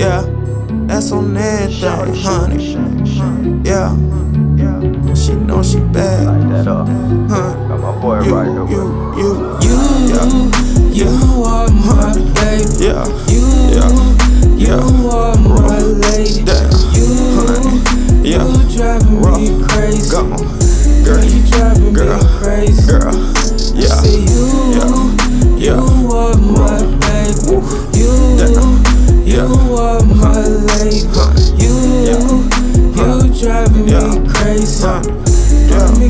[0.00, 0.24] Yeah,
[0.86, 2.72] that's on everything, honey.
[3.64, 3.92] Yeah,
[4.56, 5.14] Yeah.
[5.14, 6.24] she know she bad.
[6.26, 6.88] Light that up.
[7.28, 7.52] Huh.
[7.68, 8.82] Got my boy You, right here you,
[9.20, 9.28] you,
[9.60, 12.80] You, you are my baby.
[12.80, 13.44] yeah, You,
[13.76, 13.92] yeah,
[14.56, 15.10] you yeah.
[15.12, 16.44] are my lady.
[16.44, 17.08] Damn, You,
[18.24, 18.46] yeah.
[18.48, 19.38] you driving Rough.
[19.38, 20.16] me crazy.
[20.16, 22.86] On, Girl, girl, you driving girl, me crazy.
[22.90, 23.29] girl.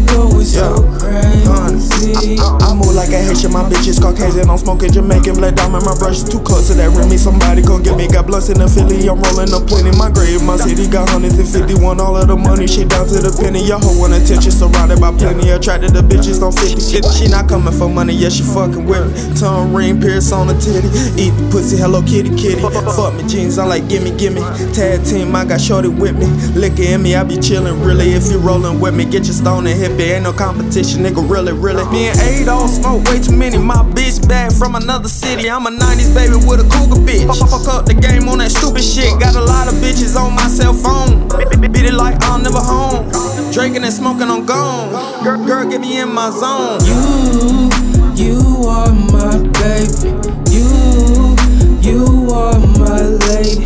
[0.07, 1.00] Got me going so Yeah.
[1.10, 2.38] Crazy.
[2.38, 4.48] I move like a Haitian, my bitch is Caucasian.
[4.48, 7.16] I'm smoking Jamaican, black diamond, my brush is too close to that Remy.
[7.16, 9.09] Somebody come get me, got blunts in the Philly.
[9.09, 9.91] I'm rolling up plenty.
[9.98, 11.74] My grave, my city got hundreds and fifty.
[11.74, 13.64] Want all of the money, shit down to the penny.
[13.66, 15.50] Your hoe want attention, surrounded by plenty.
[15.50, 17.05] Attracted to bitches on 50 shit.
[17.12, 19.34] She not coming for money, yeah, she fucking with me.
[19.36, 20.88] Tongue ring, pierce on the titty.
[21.20, 22.61] Eat the pussy, hello kitty, kitty.
[22.61, 24.41] Fuck me jeans, I like gimme, gimme.
[24.72, 26.27] Tag team, I got shorty with me.
[26.58, 28.12] Liquor in me, I be chillin', really.
[28.12, 30.14] If you rollin' with me, get your stone and hippie.
[30.14, 31.84] Ain't no competition, nigga, really, really.
[31.91, 33.59] Me and A smoke way too many.
[33.59, 35.51] My bitch back from another city.
[35.51, 37.27] I'm a 90s baby with a cougar bitch.
[37.51, 39.19] Fuck up the game on that stupid shit.
[39.19, 41.29] Got a lot of bitches on my cell phone.
[41.73, 43.09] Beat it like I'm never home.
[43.53, 45.25] Drinking and smoking, I'm gone.
[45.25, 46.81] Girl, girl, get me in my zone.
[46.84, 47.70] You,
[48.14, 50.12] you are my baby.
[50.53, 51.37] You,
[51.81, 53.64] you are my lady.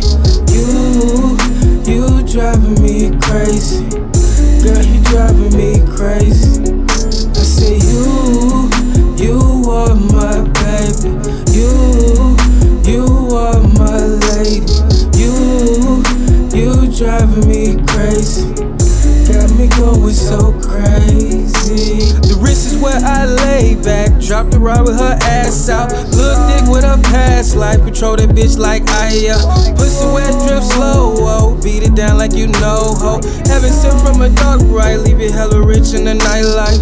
[0.53, 1.37] You,
[1.83, 2.84] you driving me
[24.25, 25.91] Dropped the ride with her ass out.
[25.91, 27.83] Look thick with her past life.
[27.83, 29.75] Control that bitch like I uh.
[29.77, 31.13] Pussy wet drip slow.
[31.19, 32.97] Oh, beat it down like you know.
[32.97, 33.21] Ho.
[33.45, 34.97] Heaven sent from a dark right.
[34.97, 36.81] Leave it hella rich in the nightlife.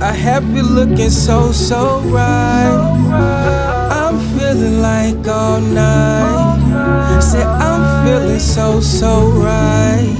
[0.00, 3.90] I have you looking so, so right.
[3.90, 7.20] I'm feeling like all night.
[7.20, 10.16] Say I'm feeling so, so right.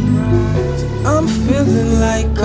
[1.06, 2.36] I'm feeling like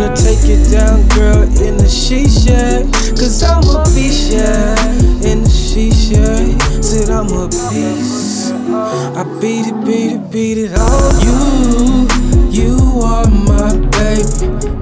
[0.00, 2.90] Wanna take it down, girl, in the shisha.
[3.18, 4.74] Cause I'm a beast, yeah.
[5.30, 6.82] In the shisha.
[6.82, 8.54] Said I'm a beast.
[8.54, 11.12] I beat it, beat it, beat it all.
[11.20, 12.08] You,
[12.48, 14.79] you are my baby.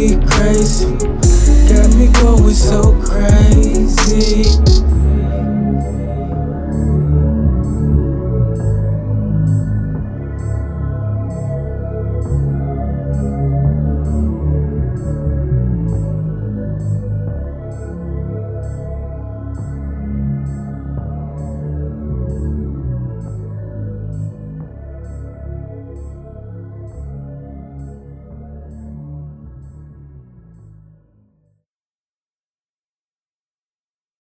[0.00, 0.86] Me crazy.
[1.68, 4.69] Got me going so crazy.